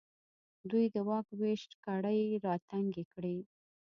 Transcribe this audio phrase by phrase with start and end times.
[0.69, 3.37] دوی د واک د وېش کړۍ راتنګې کړې.